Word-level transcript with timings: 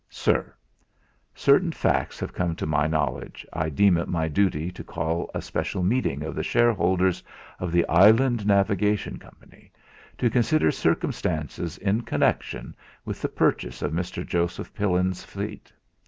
"SIR, 0.09 0.55
Certain 1.35 1.71
facts 1.71 2.19
having 2.19 2.33
come 2.33 2.55
to 2.55 2.65
my 2.65 2.87
knowledge, 2.87 3.45
I 3.53 3.69
deem 3.69 3.97
it 3.97 4.07
my 4.07 4.27
duty 4.27 4.71
to 4.71 4.83
call 4.83 5.29
a 5.35 5.43
special 5.43 5.83
meeting 5.83 6.23
of 6.23 6.33
the 6.33 6.41
shareholders 6.41 7.21
of 7.59 7.71
'The 7.71 7.87
Island 7.87 8.47
Navigation 8.47 9.19
Coy.,' 9.19 9.69
to 10.17 10.29
consider 10.31 10.71
circumstances 10.71 11.77
in 11.77 12.01
connection 12.01 12.75
with 13.05 13.21
the 13.21 13.29
purchase 13.29 13.83
of 13.83 13.91
Mr. 13.93 14.25
Joseph 14.25 14.73
Pillin's 14.73 15.23
fleet. 15.23 15.71